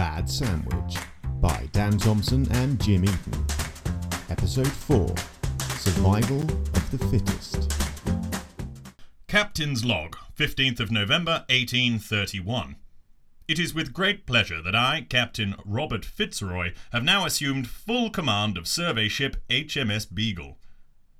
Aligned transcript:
Bad 0.00 0.30
Sandwich 0.30 0.96
by 1.42 1.68
Dan 1.72 1.98
Thompson 1.98 2.50
and 2.52 2.80
Jim 2.80 3.04
Eaton. 3.04 3.44
Episode 4.30 4.66
4 4.66 5.14
Survival 5.76 6.40
of 6.40 6.90
the 6.90 7.06
Fittest. 7.08 7.70
Captain's 9.28 9.84
Log, 9.84 10.16
15th 10.38 10.80
of 10.80 10.90
November 10.90 11.44
1831. 11.50 12.76
It 13.46 13.58
is 13.58 13.74
with 13.74 13.92
great 13.92 14.24
pleasure 14.24 14.62
that 14.62 14.74
I, 14.74 15.06
Captain 15.06 15.54
Robert 15.66 16.06
Fitzroy, 16.06 16.72
have 16.92 17.04
now 17.04 17.26
assumed 17.26 17.68
full 17.68 18.08
command 18.08 18.56
of 18.56 18.66
survey 18.66 19.06
ship 19.06 19.36
HMS 19.50 20.06
Beagle. 20.06 20.56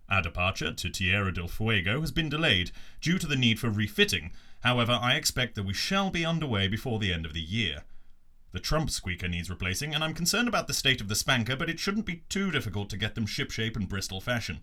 Our 0.09 0.23
departure 0.23 0.73
to 0.73 0.89
Tierra 0.89 1.35
del 1.35 1.49
Fuego 1.49 2.01
has 2.01 2.13
been 2.13 2.31
delayed 2.31 2.71
due 3.03 3.19
to 3.19 3.27
the 3.27 3.37
need 3.37 3.61
for 3.61 3.69
refitting. 3.69 4.31
However, 4.61 4.99
I 4.99 5.17
expect 5.17 5.55
that 5.57 5.67
we 5.67 5.75
shall 5.75 6.09
be 6.09 6.25
underway 6.25 6.67
before 6.67 6.99
the 6.99 7.13
end 7.13 7.27
of 7.27 7.35
the 7.35 7.43
year. 7.43 7.85
The 8.53 8.61
trump 8.61 8.91
squeaker 8.91 9.29
needs 9.29 9.49
replacing, 9.49 9.95
and 9.95 10.03
I'm 10.03 10.15
concerned 10.15 10.49
about 10.49 10.67
the 10.67 10.75
state 10.75 11.01
of 11.01 11.09
the 11.09 11.15
spanker, 11.15 11.57
but 11.57 11.71
it 11.71 11.79
shouldn't 11.79 12.07
be 12.07 12.25
too 12.29 12.51
difficult 12.51 12.91
to 12.91 12.97
get 12.97 13.15
them 13.15 13.27
shipshape 13.27 13.77
and 13.77 13.89
Bristol 13.89 14.21
fashion. 14.21 14.61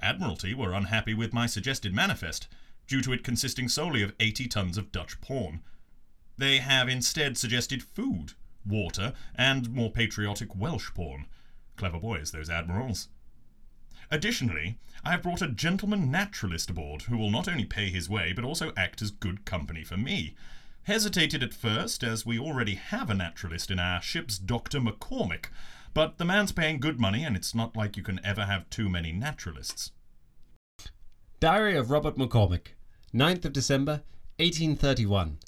Admiralty 0.00 0.54
were 0.54 0.74
unhappy 0.74 1.14
with 1.14 1.32
my 1.32 1.46
suggested 1.46 1.94
manifest, 1.94 2.48
due 2.86 3.00
to 3.00 3.12
it 3.12 3.24
consisting 3.24 3.68
solely 3.68 4.02
of 4.02 4.14
80 4.20 4.48
tons 4.48 4.76
of 4.76 4.92
Dutch 4.92 5.20
porn. 5.20 5.60
They 6.36 6.58
have 6.58 6.88
instead 6.88 7.38
suggested 7.38 7.82
food, 7.82 8.32
water, 8.66 9.14
and 9.34 9.70
more 9.70 9.90
patriotic 9.90 10.54
Welsh 10.56 10.90
porn. 10.94 11.26
Clever 11.76 11.98
boys, 11.98 12.32
those 12.32 12.50
admirals. 12.50 13.08
Additionally, 14.10 14.78
I 15.04 15.12
have 15.12 15.22
brought 15.22 15.40
a 15.40 15.48
gentleman 15.48 16.10
naturalist 16.10 16.68
aboard 16.68 17.02
who 17.02 17.16
will 17.16 17.30
not 17.30 17.48
only 17.48 17.64
pay 17.64 17.90
his 17.90 18.08
way 18.08 18.32
but 18.32 18.44
also 18.44 18.72
act 18.76 19.00
as 19.00 19.10
good 19.10 19.44
company 19.44 19.84
for 19.84 19.96
me. 19.96 20.34
Hesitated 20.84 21.42
at 21.42 21.52
first, 21.52 22.02
as 22.02 22.24
we 22.24 22.38
already 22.38 22.74
have 22.74 23.10
a 23.10 23.14
naturalist 23.14 23.70
in 23.70 23.78
our 23.78 24.00
ship's 24.00 24.38
Dr. 24.38 24.80
McCormick, 24.80 25.46
but 25.92 26.16
the 26.16 26.24
man's 26.24 26.52
paying 26.52 26.80
good 26.80 26.98
money 26.98 27.22
and 27.22 27.36
it's 27.36 27.54
not 27.54 27.76
like 27.76 27.96
you 27.96 28.02
can 28.02 28.18
ever 28.24 28.46
have 28.46 28.68
too 28.70 28.88
many 28.88 29.12
naturalists. 29.12 29.92
Diary 31.38 31.76
of 31.76 31.90
Robert 31.90 32.16
McCormick, 32.16 32.68
9th 33.14 33.44
of 33.44 33.52
December, 33.52 34.02
1831. 34.38 35.38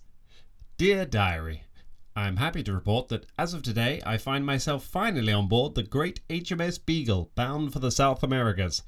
Dear 0.76 1.06
Diary, 1.06 1.64
I 2.14 2.28
am 2.28 2.36
happy 2.36 2.62
to 2.64 2.72
report 2.72 3.08
that 3.08 3.26
as 3.38 3.54
of 3.54 3.62
today 3.62 4.02
I 4.04 4.18
find 4.18 4.44
myself 4.44 4.84
finally 4.84 5.32
on 5.32 5.48
board 5.48 5.74
the 5.74 5.82
great 5.82 6.20
HMS 6.28 6.78
Beagle 6.84 7.30
bound 7.34 7.72
for 7.72 7.78
the 7.78 7.90
South 7.90 8.22
Americas. 8.22 8.82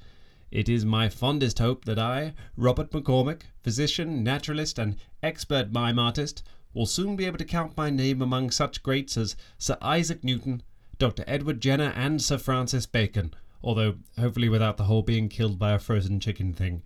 It 0.51 0.69
is 0.69 0.85
my 0.85 1.09
fondest 1.09 1.59
hope 1.59 1.85
that 1.85 1.99
I, 1.99 2.33
Robert 2.55 2.91
McCormick, 2.91 3.41
physician, 3.61 4.23
naturalist, 4.23 4.77
and 4.77 4.95
expert 5.23 5.71
mime 5.71 5.99
artist, 5.99 6.43
will 6.73 6.85
soon 6.85 7.15
be 7.15 7.25
able 7.25 7.39
to 7.39 7.45
count 7.45 7.75
my 7.75 7.89
name 7.89 8.21
among 8.21 8.51
such 8.51 8.83
greats 8.83 9.17
as 9.17 9.35
Sir 9.57 9.77
Isaac 9.81 10.23
Newton, 10.23 10.61
Dr. 10.99 11.23
Edward 11.25 11.61
Jenner, 11.61 11.91
and 11.95 12.21
Sir 12.21 12.37
Francis 12.37 12.85
Bacon, 12.85 13.33
although 13.63 13.95
hopefully 14.19 14.49
without 14.49 14.77
the 14.77 14.83
whole 14.83 15.01
being 15.01 15.29
killed 15.29 15.57
by 15.57 15.71
a 15.73 15.79
frozen 15.79 16.19
chicken 16.19 16.53
thing. 16.53 16.83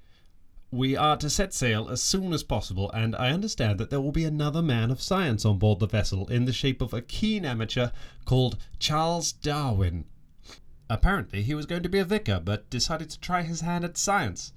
We 0.72 0.96
are 0.96 1.18
to 1.18 1.30
set 1.30 1.54
sail 1.54 1.90
as 1.90 2.02
soon 2.02 2.32
as 2.32 2.44
possible, 2.44 2.92
and 2.92 3.16
I 3.16 3.32
understand 3.32 3.80
that 3.80 3.90
there 3.90 4.00
will 4.00 4.12
be 4.12 4.26
another 4.26 4.62
man 4.62 4.92
of 4.92 5.02
science 5.02 5.44
on 5.44 5.58
board 5.58 5.80
the 5.80 5.88
vessel 5.88 6.28
in 6.28 6.46
the 6.46 6.54
shape 6.54 6.82
of 6.82 6.94
a 6.94 7.02
keen 7.02 7.44
amateur 7.44 7.90
called 8.24 8.58
Charles 8.78 9.32
Darwin. 9.32 10.06
Apparently, 10.90 11.44
he 11.44 11.54
was 11.54 11.66
going 11.66 11.84
to 11.84 11.90
be 11.90 12.00
a 12.00 12.06
vicar, 12.06 12.42
but 12.44 12.70
decided 12.70 13.10
to 13.12 13.20
try 13.20 13.44
his 13.44 13.62
hand 13.62 13.86
at 13.86 13.98
science. 13.98 14.54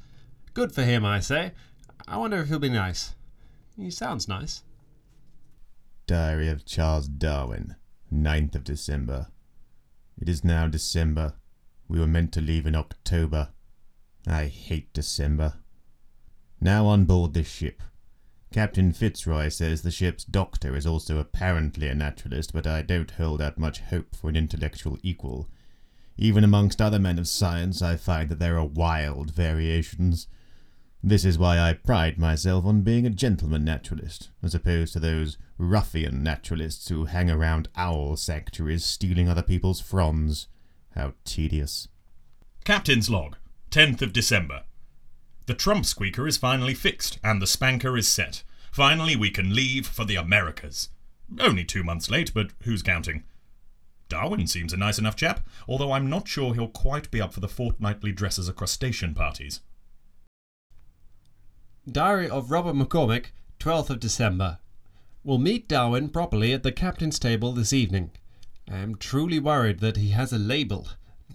Good 0.55 0.73
for 0.73 0.83
him, 0.83 1.05
I 1.05 1.21
say. 1.21 1.53
I 2.09 2.17
wonder 2.17 2.39
if 2.39 2.49
he'll 2.49 2.59
be 2.59 2.69
nice. 2.69 3.15
He 3.77 3.91
sounds 3.91 4.29
nice. 4.29 4.63
Diary 6.07 6.49
of 6.49 6.65
Charles 6.65 7.09
Darwin, 7.09 7.77
9th 8.13 8.55
of 8.55 8.65
December. 8.65 9.29
It 10.21 10.29
is 10.29 10.45
now 10.45 10.67
December. 10.67 11.35
We 11.89 12.01
were 12.01 12.07
meant 12.07 12.33
to 12.33 12.41
leave 12.41 12.67
in 12.67 12.75
October. 12.75 13.51
I 14.27 14.47
hate 14.47 14.93
December. 14.93 15.55
Now 16.61 16.87
on 16.87 17.05
board 17.05 17.35
this 17.35 17.51
ship. 17.51 17.83
Captain 18.53 18.93
Fitzroy 18.93 19.49
says 19.49 19.83
the 19.83 19.91
ship's 19.91 20.25
doctor 20.25 20.77
is 20.77 20.87
also 20.87 21.19
apparently 21.19 21.89
a 21.89 21.95
naturalist, 21.95 22.53
but 22.53 22.67
I 22.67 22.83
don't 22.83 23.11
hold 23.13 23.41
out 23.41 23.59
much 23.59 23.81
hope 23.81 24.15
for 24.15 24.29
an 24.29 24.37
intellectual 24.37 24.99
equal. 25.03 25.49
Even 26.23 26.45
amongst 26.45 26.81
other 26.81 27.01
men 27.01 27.19
of 27.19 27.27
science, 27.27 27.83
I 27.83 27.97
find 27.97 28.29
that 28.29 28.39
there 28.39 28.57
are 28.57 28.65
wild 28.65 29.33
variations. 29.33 30.29
This 31.03 31.25
is 31.25 31.37
why 31.37 31.59
I 31.59 31.73
pride 31.73 32.17
myself 32.17 32.65
on 32.65 32.83
being 32.83 33.05
a 33.05 33.11
gentleman 33.11 33.65
naturalist, 33.65 34.31
as 34.41 34.55
opposed 34.55 34.93
to 34.93 35.01
those 35.01 35.37
ruffian 35.59 36.23
naturalists 36.23 36.89
who 36.89 37.07
hang 37.07 37.29
around 37.29 37.71
owl 37.75 38.17
sanctuaries 38.17 38.85
stealing 38.85 39.29
other 39.29 39.43
people's 39.43 39.81
fronds. 39.81 40.47
How 40.95 41.15
tedious. 41.25 41.89
Captain's 42.65 43.11
Log, 43.11 43.37
10th 43.73 44.01
of 44.01 44.13
December. 44.13 44.63
The 45.47 45.55
trump 45.55 45.85
squeaker 45.87 46.29
is 46.29 46.37
finally 46.37 46.75
fixed, 46.75 47.19
and 47.25 47.43
the 47.43 47.49
spanker 47.49 47.97
is 47.97 48.07
set. 48.07 48.45
Finally, 48.71 49.17
we 49.17 49.31
can 49.31 49.57
leave 49.57 49.89
for 49.89 50.05
the 50.05 50.15
Americas. 50.15 50.89
Only 51.41 51.65
two 51.65 51.83
months 51.83 52.09
late, 52.09 52.33
but 52.33 52.53
who's 52.63 52.85
counting? 52.85 53.25
Darwin 54.13 54.47
seems 54.47 54.75
a 54.75 54.77
nice 54.77 54.99
enough 54.99 55.17
chap, 55.17 55.41
although 55.67 55.93
I'm 55.93 56.11
not 56.11 56.29
sure 56.29 56.53
he'll 56.53 56.69
quite 56.69 57.11
be 57.11 57.19
up 57.19 57.33
for 57.33 57.41
the 57.41 57.49
fortnightly 57.49 58.13
dresses 58.13 58.47
a 58.47 58.53
crustacean 58.53 59.15
parties. 59.15 59.61
Diary 61.91 62.29
of 62.29 62.51
Robert 62.51 62.75
McCormick, 62.75 63.29
12th 63.59 63.89
of 63.89 64.01
December. 64.01 64.59
Will 65.25 65.39
meet 65.39 65.67
Darwin 65.67 66.11
properly 66.11 66.53
at 66.53 66.63
the 66.63 66.73
captain's 66.73 67.19
table 67.19 67.55
this 67.55 67.73
evening. 67.73 68.11
I 68.71 68.81
am 68.81 68.97
truly 68.97 69.39
worried 69.39 69.79
that 69.79 69.97
he 69.97 70.11
has 70.11 70.31
a 70.31 70.39
label, 70.39 70.89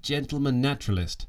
Gentleman 0.03 0.61
Naturalist. 0.61 1.25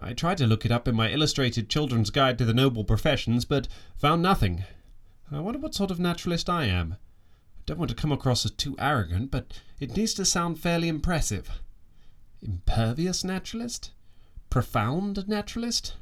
I 0.00 0.14
tried 0.14 0.38
to 0.38 0.46
look 0.46 0.64
it 0.64 0.72
up 0.72 0.88
in 0.88 0.94
my 0.94 1.10
illustrated 1.10 1.68
children's 1.68 2.08
guide 2.08 2.38
to 2.38 2.46
the 2.46 2.54
noble 2.54 2.84
professions, 2.84 3.44
but 3.44 3.68
found 3.98 4.22
nothing. 4.22 4.64
I 5.30 5.40
wonder 5.40 5.60
what 5.60 5.74
sort 5.74 5.90
of 5.90 6.00
naturalist 6.00 6.48
I 6.48 6.64
am. 6.64 6.96
Don't 7.70 7.78
want 7.78 7.90
to 7.90 7.94
come 7.94 8.10
across 8.10 8.44
as 8.44 8.50
too 8.50 8.74
arrogant, 8.80 9.30
but 9.30 9.60
it 9.78 9.96
needs 9.96 10.12
to 10.14 10.24
sound 10.24 10.58
fairly 10.58 10.88
impressive. 10.88 11.60
Impervious 12.42 13.22
naturalist? 13.22 13.92
Profound 14.50 15.28
naturalist? 15.28 15.94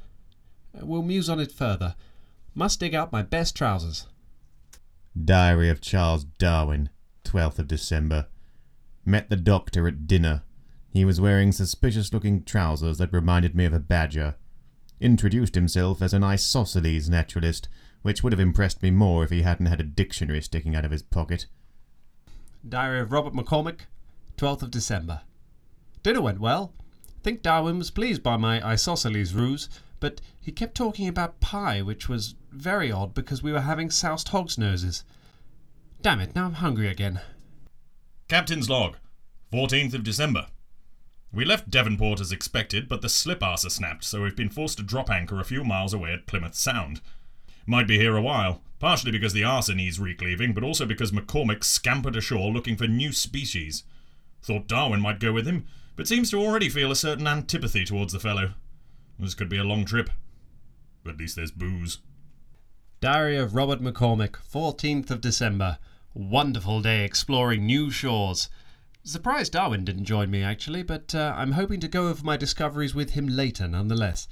Uh, 0.75 0.87
we'll 0.87 1.03
muse 1.03 1.29
on 1.29 1.39
it 1.39 1.53
further. 1.53 1.95
Must 2.55 2.81
dig 2.81 2.95
out 2.95 3.13
my 3.13 3.21
best 3.21 3.55
trousers. 3.55 4.07
Diary 5.23 5.69
of 5.69 5.83
Charles 5.83 6.25
Darwin, 6.25 6.89
12th 7.27 7.59
of 7.59 7.69
December. 7.69 8.29
Met 9.05 9.29
the 9.29 9.37
doctor 9.37 9.87
at 9.87 10.07
dinner. 10.07 10.45
He 10.89 11.05
was 11.05 11.21
wearing 11.21 11.53
suspicious 11.53 12.15
looking 12.15 12.45
trousers 12.45 12.97
that 12.97 13.13
reminded 13.13 13.55
me 13.55 13.67
of 13.67 13.75
a 13.75 13.79
badger. 13.79 14.37
Introduced 15.01 15.55
himself 15.55 16.01
as 16.01 16.15
an 16.15 16.25
isosceles 16.25 17.11
naturalist, 17.11 17.69
which 18.01 18.23
would 18.23 18.33
have 18.33 18.41
impressed 18.41 18.83
me 18.83 18.91
more 18.91 19.23
if 19.23 19.29
he 19.29 19.43
hadn't 19.43 19.67
had 19.67 19.81
a 19.81 19.85
dictionary 19.85 20.41
sticking 20.41 20.75
out 20.75 20.87
of 20.87 20.93
his 20.93 21.03
pocket. 21.03 21.45
Diary 22.67 23.01
of 23.01 23.13
Robert 23.13 23.35
McCormick, 23.35 23.81
12th 24.37 24.63
of 24.63 24.71
December. 24.71 25.23
Dinner 26.03 26.23
went 26.23 26.41
well. 26.41 26.73
Think 27.23 27.43
Darwin 27.43 27.79
was 27.79 27.91
pleased 27.91 28.23
by 28.23 28.37
my 28.37 28.67
isosceles 28.67 29.35
ruse, 29.35 29.69
but 30.01 30.21
he 30.41 30.53
kept 30.53 30.75
talking 30.75 31.09
about 31.09 31.41
pie, 31.41 31.83
which 31.83 32.09
was 32.09 32.35
very 32.53 32.91
odd 32.91 33.15
because 33.15 33.43
we 33.43 33.53
were 33.53 33.61
having 33.61 33.91
soused 33.91 34.29
hog's 34.29 34.57
noses. 34.57 35.05
Damn 36.01 36.21
it, 36.21 36.35
now 36.35 36.47
I'm 36.47 36.55
hungry 36.55 36.89
again. 36.89 37.21
Captain's 38.29 38.71
Log, 38.71 38.97
14th 39.53 39.95
of 39.95 40.05
December. 40.05 40.47
We 41.33 41.45
left 41.45 41.71
Devonport 41.71 42.21
as 42.21 42.33
expected, 42.33 42.89
but 42.89 43.03
the 43.03 43.09
slip 43.09 43.41
arser 43.41 43.71
snapped, 43.71 44.05
so 44.05 44.23
we've 44.23 44.37
been 44.37 44.49
forced 44.49 44.79
to 44.79 44.83
drop 44.83 45.11
anchor 45.11 45.41
a 45.41 45.45
few 45.45 45.65
miles 45.65 45.93
away 45.93 46.13
at 46.13 46.27
Plymouth 46.27 46.55
Sound. 46.55 47.01
Might 47.67 47.87
be 47.87 47.99
here 47.99 48.17
a 48.17 48.23
while, 48.23 48.63
partially 48.79 49.13
because 49.13 49.33
the 49.33 49.43
arser 49.43 49.75
needs 49.75 49.99
recleaving, 49.99 50.53
but 50.53 50.63
also 50.65 50.87
because 50.87 51.11
McCormick 51.11 51.65
scampered 51.65 52.17
ashore 52.17 52.51
looking 52.51 52.77
for 52.77 52.87
new 52.87 53.13
species. 53.13 53.85
Thought 54.43 54.69
Darwin 54.69 55.01
might 55.01 55.21
go 55.21 55.33
with 55.33 55.47
him, 55.47 55.67
but 55.97 56.07
seems 56.07 56.31
to 56.31 56.39
already 56.39 56.69
feel 56.69 56.91
a 56.91 56.97
certain 56.97 57.27
antipathy 57.27 57.85
towards 57.85 58.13
the 58.13 58.21
fellow. 58.21 58.55
This 59.19 59.35
could 59.35 59.49
be 59.49 59.59
a 59.59 59.65
long 59.65 59.85
trip. 59.85 60.11
But 61.03 61.15
at 61.15 61.19
least 61.19 61.37
there's 61.37 61.51
booze. 61.51 61.99
Diary 63.01 63.37
of 63.37 63.55
Robert 63.55 63.81
McCormick, 63.81 64.37
14th 64.53 65.11
of 65.11 65.21
December. 65.21 65.79
Wonderful 66.15 66.83
day 66.83 67.05
exploring 67.05 67.67
new 67.67 67.91
shores. 67.91 68.49
Surprised 69.05 69.53
Darwin 69.53 69.85
didn't 69.85 70.05
join 70.05 70.31
me, 70.31 70.43
actually, 70.43 70.83
but 70.83 71.15
uh, 71.15 71.33
I'm 71.37 71.53
hoping 71.53 71.81
to 71.81 71.89
go 71.89 72.09
over 72.09 72.25
my 72.25 72.37
discoveries 72.37 72.95
with 72.95 73.11
him 73.11 73.27
later 73.27 73.67
nonetheless. 73.67 74.29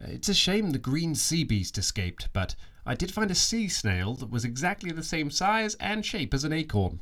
It's 0.00 0.28
a 0.28 0.34
shame 0.34 0.70
the 0.70 0.78
green 0.78 1.14
sea 1.14 1.44
beast 1.44 1.78
escaped, 1.78 2.28
but 2.32 2.54
I 2.90 2.94
did 2.94 3.12
find 3.12 3.30
a 3.30 3.36
sea 3.36 3.68
snail 3.68 4.14
that 4.14 4.32
was 4.32 4.44
exactly 4.44 4.90
the 4.90 5.04
same 5.04 5.30
size 5.30 5.76
and 5.76 6.04
shape 6.04 6.34
as 6.34 6.42
an 6.42 6.52
acorn. 6.52 6.98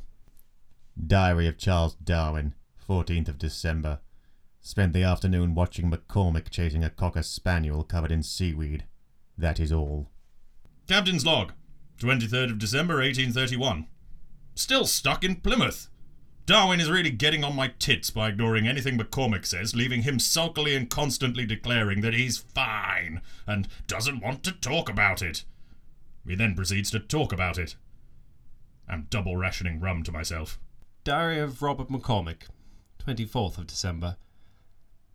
Diary 1.07 1.47
of 1.47 1.57
Charles 1.57 1.95
Darwin, 1.95 2.53
14th 2.87 3.27
of 3.27 3.39
December. 3.39 3.99
Spent 4.61 4.93
the 4.93 5.01
afternoon 5.01 5.55
watching 5.55 5.89
McCormick 5.89 6.51
chasing 6.51 6.83
a 6.83 6.91
cocker 6.91 7.23
spaniel 7.23 7.83
covered 7.83 8.11
in 8.11 8.21
seaweed. 8.21 8.83
That 9.35 9.59
is 9.59 9.71
all. 9.71 10.11
Captain's 10.87 11.25
Log, 11.25 11.53
23rd 11.97 12.51
of 12.51 12.59
December 12.59 12.97
1831. 12.97 13.87
Still 14.53 14.85
stuck 14.85 15.23
in 15.23 15.37
Plymouth. 15.37 15.89
Darwin 16.45 16.79
is 16.79 16.91
really 16.91 17.09
getting 17.09 17.43
on 17.43 17.55
my 17.55 17.73
tits 17.79 18.11
by 18.11 18.29
ignoring 18.29 18.67
anything 18.67 18.95
McCormick 18.95 19.43
says, 19.43 19.75
leaving 19.75 20.03
him 20.03 20.19
sulkily 20.19 20.75
and 20.75 20.87
constantly 20.87 21.47
declaring 21.47 22.01
that 22.01 22.13
he's 22.13 22.37
fine 22.37 23.21
and 23.47 23.67
doesn't 23.87 24.21
want 24.21 24.43
to 24.43 24.51
talk 24.51 24.87
about 24.87 25.23
it. 25.23 25.45
He 26.27 26.35
then 26.35 26.55
proceeds 26.55 26.91
to 26.91 26.99
talk 26.99 27.31
about 27.31 27.57
it. 27.57 27.75
I'm 28.87 29.07
double 29.09 29.37
rationing 29.37 29.79
rum 29.79 30.03
to 30.03 30.11
myself. 30.11 30.59
Diary 31.03 31.39
of 31.39 31.61
Robert 31.61 31.89
McCormick, 31.89 32.43
24th 33.05 33.57
of 33.57 33.67
December. 33.67 34.17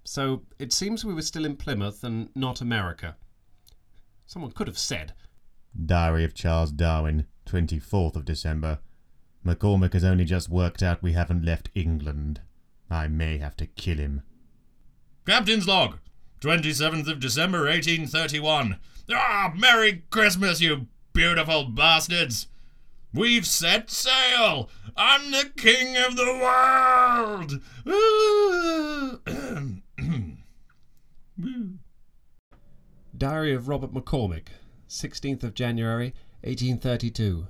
So 0.04 0.42
it 0.58 0.72
seems 0.72 1.04
we 1.04 1.14
were 1.14 1.22
still 1.22 1.44
in 1.44 1.56
Plymouth 1.56 2.04
and 2.04 2.28
not 2.34 2.60
America. 2.60 3.16
Someone 4.26 4.52
could 4.52 4.66
have 4.66 4.78
said. 4.78 5.12
Diary 5.84 6.24
of 6.24 6.34
Charles 6.34 6.72
Darwin, 6.72 7.26
24th 7.46 8.16
of 8.16 8.24
December. 8.24 8.78
McCormick 9.44 9.92
has 9.92 10.04
only 10.04 10.24
just 10.24 10.48
worked 10.48 10.82
out 10.82 11.02
we 11.02 11.12
haven't 11.12 11.44
left 11.44 11.70
England. 11.74 12.40
I 12.90 13.08
may 13.08 13.38
have 13.38 13.56
to 13.56 13.66
kill 13.66 13.98
him. 13.98 14.22
Captain's 15.26 15.66
log, 15.66 15.98
27th 16.40 17.10
of 17.10 17.20
December, 17.20 17.64
1831. 17.64 18.78
Ah, 19.10 19.52
Merry 19.54 20.04
Christmas, 20.10 20.60
you 20.60 20.86
beautiful 21.14 21.64
bastards! 21.64 22.48
We've 23.14 23.46
set 23.46 23.88
sail! 23.88 24.68
I'm 24.96 25.30
the 25.30 25.50
king 25.56 25.96
of 25.96 26.16
the 26.16 26.34
world! 26.42 27.60
Diary 33.16 33.54
of 33.54 33.68
Robert 33.68 33.94
McCormick, 33.94 34.48
16th 34.88 35.44
of 35.44 35.54
January, 35.54 36.14
1832. 36.42 37.46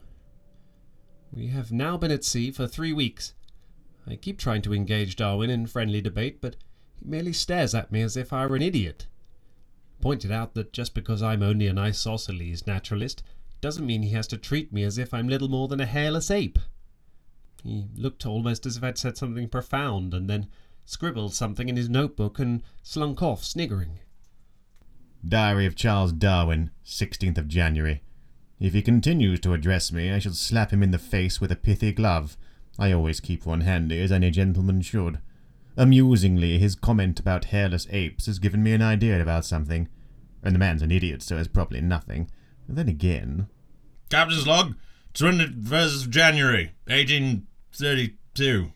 We 1.32 1.46
have 1.48 1.72
now 1.72 1.96
been 1.96 2.10
at 2.10 2.22
sea 2.22 2.50
for 2.50 2.66
three 2.66 2.92
weeks. 2.92 3.32
I 4.06 4.16
keep 4.16 4.38
trying 4.38 4.60
to 4.62 4.74
engage 4.74 5.16
Darwin 5.16 5.48
in 5.48 5.66
friendly 5.66 6.02
debate, 6.02 6.42
but 6.42 6.56
he 6.96 7.08
merely 7.08 7.32
stares 7.32 7.74
at 7.74 7.90
me 7.90 8.02
as 8.02 8.16
if 8.16 8.30
I 8.30 8.46
were 8.46 8.56
an 8.56 8.62
idiot. 8.62 9.06
Pointed 10.02 10.30
out 10.30 10.52
that 10.52 10.74
just 10.74 10.94
because 10.94 11.22
I'm 11.22 11.42
only 11.42 11.66
an 11.66 11.78
isosceles 11.78 12.66
naturalist 12.66 13.22
doesn't 13.60 13.86
mean 13.86 14.02
he 14.02 14.10
has 14.10 14.26
to 14.28 14.36
treat 14.36 14.72
me 14.72 14.82
as 14.82 14.98
if 14.98 15.14
I'm 15.14 15.28
little 15.28 15.48
more 15.48 15.68
than 15.68 15.80
a 15.80 15.86
hairless 15.86 16.30
ape. 16.30 16.58
He 17.62 17.86
looked 17.96 18.26
almost 18.26 18.66
as 18.66 18.76
if 18.76 18.84
I'd 18.84 18.98
said 18.98 19.16
something 19.16 19.48
profound, 19.48 20.12
and 20.12 20.28
then 20.28 20.48
scribbled 20.84 21.34
something 21.34 21.68
in 21.68 21.76
his 21.76 21.88
notebook 21.88 22.38
and 22.38 22.62
slunk 22.82 23.22
off, 23.22 23.42
sniggering. 23.42 24.00
Diary 25.26 25.64
of 25.64 25.74
Charles 25.74 26.12
Darwin, 26.12 26.70
16th 26.84 27.38
of 27.38 27.48
January. 27.48 28.02
If 28.60 28.74
he 28.74 28.82
continues 28.82 29.40
to 29.40 29.54
address 29.54 29.90
me, 29.90 30.12
I 30.12 30.18
shall 30.18 30.34
slap 30.34 30.72
him 30.72 30.82
in 30.82 30.90
the 30.90 30.98
face 30.98 31.40
with 31.40 31.50
a 31.50 31.56
pithy 31.56 31.92
glove. 31.92 32.36
I 32.78 32.92
always 32.92 33.20
keep 33.20 33.46
one 33.46 33.62
handy, 33.62 34.00
as 34.02 34.12
any 34.12 34.30
gentleman 34.30 34.82
should. 34.82 35.20
Amusingly, 35.76 36.58
his 36.58 36.74
comment 36.74 37.18
about 37.18 37.46
hairless 37.46 37.86
apes 37.90 38.26
has 38.26 38.38
given 38.38 38.62
me 38.62 38.74
an 38.74 38.82
idea 38.82 39.20
about 39.20 39.44
something. 39.44 39.88
And 40.42 40.54
the 40.54 40.58
man's 40.58 40.82
an 40.82 40.92
idiot, 40.92 41.22
so 41.22 41.38
it's 41.38 41.48
probably 41.48 41.80
nothing. 41.80 42.30
Then 42.68 42.88
again. 42.88 43.48
Captain's 44.10 44.46
log, 44.46 44.74
21st 45.14 46.04
of 46.04 46.10
January, 46.10 46.72
1832. 46.86 48.72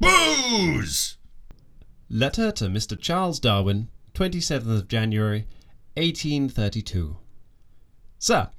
Booze! 0.00 1.16
Letter 2.10 2.52
to 2.52 2.66
Mr. 2.66 2.98
Charles 3.00 3.40
Darwin, 3.40 3.88
27th 4.14 4.78
of 4.78 4.88
January, 4.88 5.46
1832. 5.94 7.16
Sir, 8.18 8.50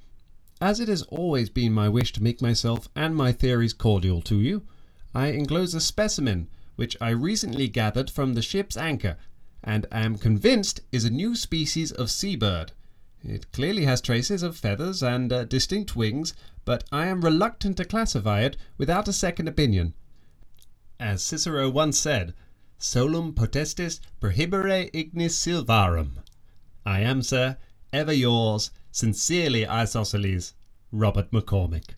as 0.60 0.80
it 0.80 0.88
has 0.88 1.02
always 1.02 1.50
been 1.50 1.72
my 1.72 1.88
wish 1.88 2.12
to 2.12 2.22
make 2.22 2.40
myself 2.40 2.88
and 2.96 3.14
my 3.14 3.32
theories 3.32 3.72
cordial 3.72 4.22
to 4.22 4.40
you, 4.40 4.66
I 5.14 5.28
enclose 5.28 5.74
a 5.74 5.80
specimen 5.80 6.48
which 6.76 6.96
I 7.00 7.10
recently 7.10 7.68
gathered 7.68 8.10
from 8.10 8.34
the 8.34 8.42
ship's 8.42 8.76
anchor, 8.76 9.16
and 9.62 9.86
am 9.92 10.16
convinced 10.16 10.80
is 10.90 11.04
a 11.04 11.10
new 11.10 11.36
species 11.36 11.92
of 11.92 12.10
seabird. 12.10 12.72
It 13.26 13.50
clearly 13.52 13.86
has 13.86 14.02
traces 14.02 14.42
of 14.42 14.54
feathers 14.54 15.02
and 15.02 15.32
uh, 15.32 15.44
distinct 15.44 15.96
wings, 15.96 16.34
but 16.66 16.84
I 16.92 17.06
am 17.06 17.22
reluctant 17.22 17.78
to 17.78 17.86
classify 17.86 18.42
it 18.42 18.58
without 18.76 19.08
a 19.08 19.14
second 19.14 19.48
opinion. 19.48 19.94
As 21.00 21.24
Cicero 21.24 21.70
once 21.70 21.98
said, 21.98 22.34
solum 22.76 23.32
potestis 23.32 23.98
prohibere 24.20 24.90
ignis 24.92 25.38
silvarum. 25.38 26.18
I 26.84 27.00
am, 27.00 27.22
sir, 27.22 27.56
ever 27.94 28.12
yours, 28.12 28.70
sincerely 28.92 29.66
isosceles, 29.66 30.52
Robert 30.92 31.30
McCormick. 31.30 31.94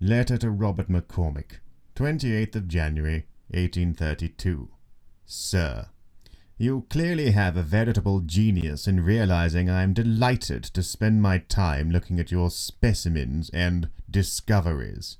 Letter 0.00 0.38
to 0.38 0.50
Robert 0.50 0.88
McCormick, 0.88 1.58
28th 1.96 2.54
of 2.54 2.68
January, 2.68 3.26
1832. 3.48 4.70
Sir, 5.26 5.88
you 6.60 6.84
clearly 6.90 7.30
have 7.30 7.56
a 7.56 7.62
veritable 7.62 8.20
genius 8.20 8.88
in 8.88 9.04
realizing 9.04 9.70
I 9.70 9.84
am 9.84 9.94
delighted 9.94 10.64
to 10.64 10.82
spend 10.82 11.22
my 11.22 11.38
time 11.38 11.88
looking 11.88 12.18
at 12.18 12.32
your 12.32 12.50
specimens 12.50 13.48
and 13.50 13.88
discoveries. 14.10 15.18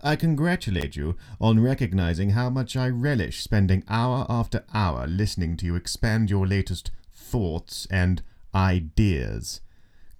I 0.00 0.16
congratulate 0.16 0.96
you 0.96 1.16
on 1.40 1.60
recognizing 1.60 2.30
how 2.30 2.50
much 2.50 2.76
I 2.76 2.88
relish 2.88 3.40
spending 3.40 3.84
hour 3.88 4.26
after 4.28 4.64
hour 4.74 5.06
listening 5.06 5.56
to 5.58 5.66
you 5.66 5.76
expand 5.76 6.28
your 6.28 6.46
latest 6.46 6.90
thoughts 7.14 7.86
and 7.88 8.22
ideas. 8.52 9.60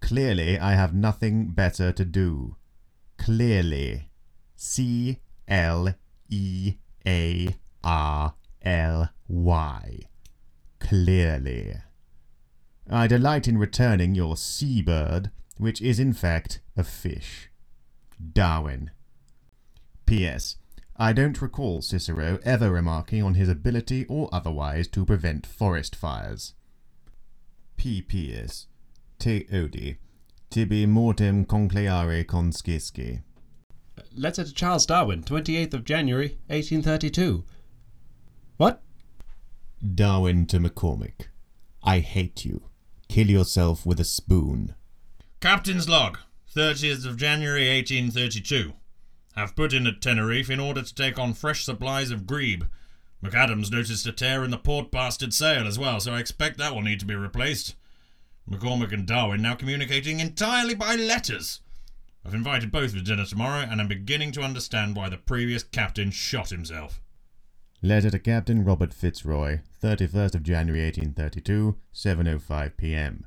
Clearly, 0.01 0.57
I 0.57 0.75
have 0.75 0.95
nothing 0.95 1.49
better 1.49 1.91
to 1.93 2.05
do. 2.05 2.57
Clearly. 3.19 4.11
C 4.55 5.19
L 5.49 5.95
E 6.29 6.75
A 7.07 7.57
R 7.83 8.35
L 8.63 9.11
Y. 9.27 10.10
Clearly. 10.81 11.77
I 12.89 13.07
delight 13.07 13.47
in 13.47 13.59
returning 13.59 14.15
your 14.15 14.37
seabird, 14.37 15.31
which 15.59 15.81
is 15.81 16.01
in 16.01 16.13
fact 16.13 16.61
a 16.77 16.83
fish. 16.83 17.51
Darwin. 18.33 18.91
P.S. 20.07 20.57
I 20.97 21.13
don't 21.13 21.41
recall 21.41 21.81
Cicero 21.81 22.41
ever 22.43 22.71
remarking 22.71 23.23
on 23.23 23.35
his 23.35 23.49
ability 23.49 24.05
or 24.07 24.29
otherwise 24.33 24.89
to 24.89 25.05
prevent 25.05 25.47
forest 25.47 25.95
fires. 25.95 26.55
P.P.S. 27.77 28.67
Te 29.19 29.47
odi. 29.53 29.99
Tibi 30.51 30.85
mortem 30.85 31.45
concleare 31.45 32.25
conscisci. 32.25 33.23
Letter 34.15 34.45
to 34.45 34.53
Charles 34.53 34.85
Darwin, 34.85 35.23
28th 35.23 35.75
of 35.75 35.85
January, 35.85 36.39
1832. 36.49 37.45
What? 38.57 38.83
Darwin 39.83 40.45
to 40.47 40.59
McCormick. 40.59 41.29
I 41.83 42.01
hate 42.01 42.45
you. 42.45 42.65
Kill 43.09 43.31
yourself 43.31 43.87
with 43.87 43.99
a 43.99 44.05
spoon. 44.05 44.75
Captain's 45.41 45.89
log, 45.89 46.19
30th 46.55 47.07
of 47.07 47.17
January 47.17 47.67
1832. 47.75 48.75
Have 49.37 49.57
put 49.57 49.73
in 49.73 49.87
at 49.87 50.03
Tenerife 50.03 50.51
in 50.51 50.61
order 50.61 50.83
to 50.83 50.95
take 50.95 51.19
on 51.19 51.33
fresh 51.33 51.65
supplies 51.65 52.11
of 52.11 52.27
grebe. 52.27 52.65
McAdams 53.25 53.73
noticed 53.73 54.07
a 54.07 54.13
tear 54.13 54.45
in 54.45 54.51
the 54.51 54.59
port 54.59 54.91
bastard 54.91 55.33
sail 55.33 55.67
as 55.67 55.79
well, 55.79 55.99
so 55.99 56.13
I 56.13 56.21
expect 56.21 56.59
that 56.59 56.75
will 56.75 56.83
need 56.83 57.01
to 57.01 57.07
be 57.07 57.15
replaced. 57.15 57.75
McCormick 58.49 58.93
and 58.93 59.07
Darwin 59.07 59.41
now 59.41 59.55
communicating 59.55 60.21
entirely 60.21 60.75
by 60.75 60.95
letters. 60.95 61.61
I've 62.25 62.35
invited 62.35 62.71
both 62.71 62.93
for 62.93 63.01
dinner 63.01 63.25
tomorrow, 63.25 63.67
and 63.69 63.81
I'm 63.81 63.89
beginning 63.89 64.33
to 64.33 64.43
understand 64.43 64.95
why 64.95 65.09
the 65.09 65.17
previous 65.17 65.63
captain 65.63 66.11
shot 66.11 66.51
himself. 66.51 67.01
Letter 67.83 68.11
to 68.11 68.19
Captain 68.19 68.63
Robert 68.63 68.93
Fitzroy, 68.93 69.61
31st 69.83 70.35
of 70.35 70.43
January 70.43 70.85
1832, 70.85 71.77
7.05 71.95 72.77
p.m. 72.77 73.27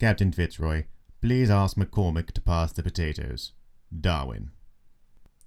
Captain 0.00 0.32
Fitzroy, 0.32 0.86
please 1.20 1.50
ask 1.50 1.76
McCormick 1.76 2.32
to 2.32 2.40
pass 2.40 2.72
the 2.72 2.82
potatoes. 2.82 3.52
Darwin. 3.96 4.50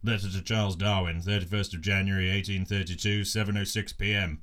Letter 0.01 0.29
to 0.29 0.41
Charles 0.41 0.77
Darwin, 0.77 1.21
31st 1.21 1.73
of 1.73 1.81
January 1.81 2.29
1832, 2.29 3.23
7.06 3.23 3.97
p.m. 3.97 4.41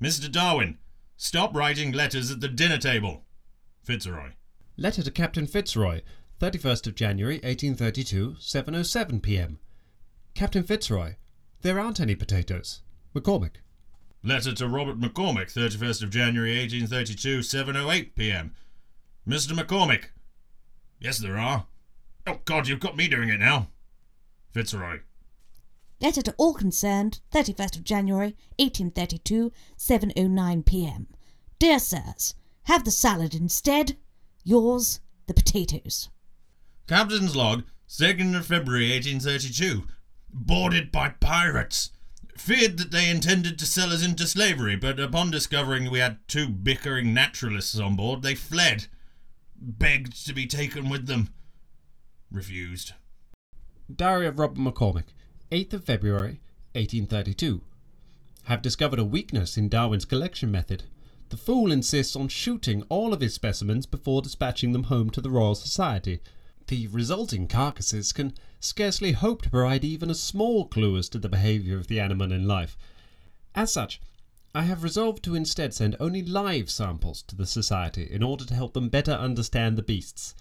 Mr. 0.00 0.30
Darwin, 0.30 0.78
stop 1.16 1.56
writing 1.56 1.90
letters 1.90 2.30
at 2.30 2.40
the 2.40 2.46
dinner 2.46 2.78
table. 2.78 3.24
Fitzroy. 3.82 4.30
Letter 4.76 5.02
to 5.02 5.10
Captain 5.10 5.48
Fitzroy, 5.48 6.02
31st 6.40 6.86
of 6.86 6.94
January, 6.94 7.40
1832, 7.42 8.36
7.07 8.38 9.20
p.m. 9.20 9.58
Captain 10.34 10.62
Fitzroy, 10.62 11.16
there 11.62 11.80
aren't 11.80 11.98
any 11.98 12.14
potatoes. 12.14 12.82
McCormick. 13.14 13.56
Letter 14.22 14.52
to 14.54 14.68
Robert 14.68 14.98
McCormick, 14.98 15.52
31st 15.52 16.02
of 16.02 16.10
January 16.10 16.58
1832, 16.58 17.40
7.08 17.40 18.14
p.m. 18.14 18.54
Mr. 19.28 19.52
McCormick. 19.52 20.06
Yes, 20.98 21.18
there 21.18 21.36
are. 21.36 21.66
Oh, 22.26 22.40
God, 22.44 22.66
you've 22.66 22.80
got 22.80 22.96
me 22.96 23.06
doing 23.06 23.28
it 23.28 23.38
now. 23.38 23.68
Fitzroy. 24.52 25.00
Letter 26.00 26.22
to 26.22 26.34
all 26.38 26.54
concerned, 26.54 27.20
31st 27.32 27.76
of 27.76 27.84
January, 27.84 28.36
1832, 28.58 29.52
7.09 29.78 30.64
p.m. 30.64 31.06
Dear 31.58 31.78
Sirs, 31.78 32.34
have 32.64 32.84
the 32.84 32.90
salad 32.90 33.34
instead. 33.34 33.96
Yours, 34.42 35.00
the 35.26 35.34
potatoes. 35.34 36.08
Captain's 36.86 37.36
log, 37.36 37.64
2nd 37.88 38.36
of 38.36 38.46
February 38.46 38.90
1832. 38.90 39.84
Boarded 40.32 40.90
by 40.90 41.10
pirates. 41.10 41.90
Feared 42.36 42.78
that 42.78 42.90
they 42.90 43.08
intended 43.08 43.58
to 43.58 43.66
sell 43.66 43.92
us 43.92 44.04
into 44.04 44.26
slavery, 44.26 44.76
but 44.76 44.98
upon 45.00 45.30
discovering 45.30 45.90
we 45.90 45.98
had 45.98 46.18
two 46.28 46.48
bickering 46.48 47.14
naturalists 47.14 47.78
on 47.78 47.96
board, 47.96 48.22
they 48.22 48.34
fled. 48.34 48.86
Begged 49.56 50.26
to 50.26 50.32
be 50.32 50.46
taken 50.46 50.88
with 50.88 51.06
them. 51.06 51.30
Refused. 52.30 52.92
Diary 53.94 54.26
of 54.26 54.38
Robert 54.38 54.58
McCormick, 54.58 55.12
8th 55.50 55.74
of 55.74 55.84
February, 55.84 56.40
1832. 56.72 57.60
Have 58.44 58.62
discovered 58.62 58.98
a 58.98 59.04
weakness 59.04 59.56
in 59.56 59.68
Darwin's 59.68 60.04
collection 60.04 60.50
method. 60.50 60.84
The 61.30 61.36
fool 61.36 61.72
insists 61.72 62.14
on 62.14 62.28
shooting 62.28 62.82
all 62.88 63.12
of 63.12 63.20
his 63.20 63.34
specimens 63.34 63.86
before 63.86 64.22
dispatching 64.22 64.72
them 64.72 64.84
home 64.84 65.10
to 65.10 65.20
the 65.20 65.30
Royal 65.30 65.54
Society. 65.54 66.20
The 66.68 66.86
resulting 66.86 67.46
carcasses 67.46 68.12
can 68.12 68.34
scarcely 68.58 69.12
hope 69.12 69.42
to 69.42 69.50
provide 69.50 69.84
even 69.84 70.08
a 70.08 70.14
small 70.14 70.66
clue 70.66 70.96
as 70.96 71.10
to 71.10 71.18
the 71.18 71.28
behaviour 71.28 71.76
of 71.76 71.88
the 71.88 72.00
animal 72.00 72.32
in 72.32 72.48
life. 72.48 72.78
As 73.54 73.72
such, 73.72 74.00
I 74.54 74.62
have 74.62 74.82
resolved 74.82 75.22
to 75.24 75.34
instead 75.34 75.74
send 75.74 75.96
only 76.00 76.22
live 76.22 76.70
samples 76.70 77.22
to 77.24 77.36
the 77.36 77.46
Society 77.46 78.04
in 78.10 78.22
order 78.22 78.44
to 78.46 78.54
help 78.54 78.72
them 78.72 78.88
better 78.88 79.12
understand 79.12 79.76
the 79.76 79.82
beasts. 79.82 80.34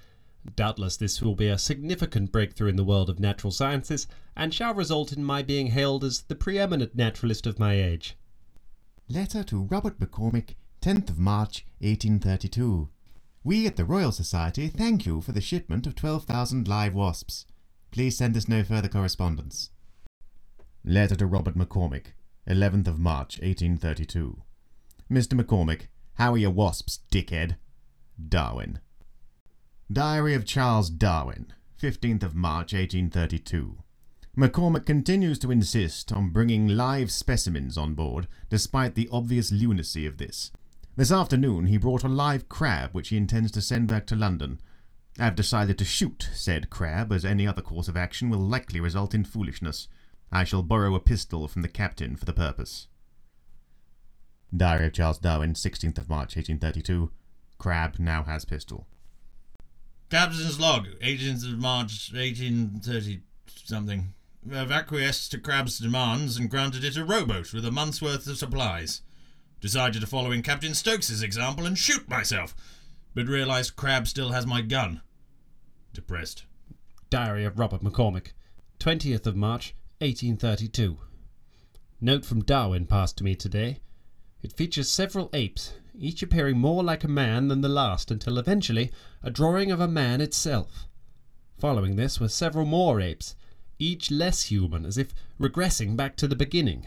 Doubtless, 0.56 0.98
this 0.98 1.22
will 1.22 1.36
be 1.36 1.48
a 1.48 1.58
significant 1.58 2.32
breakthrough 2.32 2.70
in 2.70 2.76
the 2.76 2.84
world 2.84 3.10
of 3.10 3.20
natural 3.20 3.52
sciences 3.52 4.08
and 4.36 4.54
shall 4.54 4.74
result 4.74 5.12
in 5.12 5.24
my 5.24 5.42
being 5.42 5.68
hailed 5.68 6.04
as 6.04 6.22
the 6.22 6.36
preeminent 6.36 6.96
naturalist 6.96 7.46
of 7.48 7.60
my 7.60 7.74
age. 7.74 8.16
Letter 9.10 9.44
to 9.44 9.64
Robert 9.64 10.00
McCormick, 10.00 10.56
10th 10.82 11.10
of 11.10 11.20
March, 11.20 11.66
1832. 11.80 12.90
We 13.46 13.68
at 13.68 13.76
the 13.76 13.84
Royal 13.84 14.14
Society 14.14 14.70
thank 14.70 15.06
you 15.06 15.20
for 15.20 15.34
the 15.34 15.42
shipment 15.42 15.86
of 15.86 15.96
12,000 15.96 16.66
live 16.66 16.94
wasps. 16.94 17.46
Please 17.92 18.18
send 18.18 18.38
us 18.38 18.48
no 18.48 18.64
further 18.64 18.88
correspondence. 18.88 19.70
Letter 20.86 21.18
to 21.18 21.26
Robert 21.26 21.58
McCormick, 21.58 22.14
11th 22.48 22.88
of 22.88 23.00
March, 23.00 23.40
1832. 23.40 24.42
Mr. 25.12 25.40
McCormick, 25.40 25.88
how 26.14 26.34
are 26.34 26.38
your 26.38 26.52
wasps, 26.52 27.00
dickhead? 27.12 27.58
Darwin. 28.30 28.80
Diary 29.92 30.36
of 30.36 30.46
Charles 30.46 30.90
Darwin, 30.90 31.52
15th 31.82 32.24
of 32.24 32.36
March, 32.36 32.72
1832. 32.72 33.78
McCormick 34.38 34.86
continues 34.86 35.38
to 35.40 35.52
insist 35.52 36.14
on 36.14 36.30
bringing 36.30 36.70
live 36.70 37.12
specimens 37.12 37.78
on 37.78 37.94
board, 37.94 38.30
despite 38.50 38.96
the 38.96 39.10
obvious 39.12 39.52
lunacy 39.52 40.06
of 40.06 40.18
this. 40.18 40.50
This 40.96 41.12
afternoon 41.12 41.66
he 41.66 41.78
brought 41.78 42.04
a 42.04 42.08
live 42.08 42.48
crab 42.48 42.92
which 42.92 43.10
he 43.10 43.18
intends 43.18 43.52
to 43.54 43.62
send 43.62 43.88
back 43.88 44.06
to 44.08 44.16
London. 44.16 44.60
I 45.18 45.26
have 45.26 45.36
decided 45.36 45.78
to 45.80 45.86
shoot 45.86 46.30
said 46.34 46.70
crab, 46.70 47.12
as 47.12 47.26
any 47.26 47.48
other 47.48 47.64
course 47.64 47.88
of 47.88 47.98
action 47.98 48.30
will 48.30 48.40
likely 48.40 48.80
result 48.80 49.16
in 49.16 49.24
foolishness. 49.24 49.88
I 50.32 50.44
shall 50.44 50.62
borrow 50.62 50.94
a 50.94 51.00
pistol 51.00 51.48
from 51.48 51.64
the 51.64 51.68
captain 51.68 52.16
for 52.16 52.26
the 52.26 52.34
purpose. 52.34 52.88
Diary 54.56 54.88
of 54.88 54.94
Charles 54.94 55.18
Darwin, 55.18 55.54
16th 55.54 55.98
of 55.98 56.10
March, 56.10 56.36
1832. 56.36 57.12
Crab 57.58 57.98
now 57.98 58.24
has 58.24 58.46
pistol. 58.46 58.86
Captain's 60.12 60.60
log, 60.60 60.86
18th 61.02 61.52
of 61.52 61.60
March, 61.60 62.12
1830 62.14 63.22
something. 63.48 64.14
Have 64.52 64.72
acquiesced 64.72 65.32
to 65.32 65.40
Crab's 65.40 65.80
demands 65.80 66.38
and 66.38 66.52
granted 66.52 66.84
it 66.84 66.98
a 66.98 67.04
rowboat 67.04 67.52
with 67.52 67.66
a 67.66 67.72
month's 67.72 68.02
worth 68.02 68.28
of 68.28 68.38
supplies. 68.38 69.02
Decided 69.64 70.02
to 70.02 70.08
follow 70.08 70.32
in 70.32 70.42
Captain 70.42 70.74
Stokes's 70.74 71.24
example 71.24 71.66
and 71.66 71.78
shoot 71.78 72.10
myself, 72.10 72.54
but 73.16 73.30
realised 73.30 73.78
Crab 73.78 74.10
still 74.10 74.34
has 74.34 74.46
my 74.46 74.60
gun. 74.60 75.00
Depressed. 75.94 76.44
Diary 77.10 77.46
of 77.46 77.58
Robert 77.58 77.82
McCormick, 77.82 78.34
20th 78.82 79.26
of 79.26 79.38
March, 79.38 79.74
1832. 80.00 80.98
Note 82.02 82.26
from 82.26 82.44
Darwin 82.44 82.86
passed 82.86 83.18
to 83.20 83.24
me 83.24 83.36
today. 83.36 83.80
It 84.42 84.52
features 84.52 84.92
several 84.92 85.30
apes, 85.32 85.72
each 85.98 86.22
appearing 86.22 86.58
more 86.58 86.84
like 86.84 87.06
a 87.06 87.08
man 87.08 87.48
than 87.48 87.62
the 87.62 87.70
last, 87.70 88.12
until 88.12 88.38
eventually 88.38 88.92
a 89.24 89.32
drawing 89.32 89.72
of 89.72 89.80
a 89.80 89.88
man 89.88 90.20
itself. 90.20 90.90
Following 91.58 91.96
this 91.96 92.20
were 92.20 92.28
several 92.28 92.66
more 92.66 93.00
apes, 93.00 93.34
each 93.80 94.12
less 94.12 94.44
human, 94.44 94.86
as 94.86 94.98
if 94.98 95.14
regressing 95.40 95.96
back 95.96 96.18
to 96.18 96.28
the 96.28 96.36
beginning. 96.36 96.86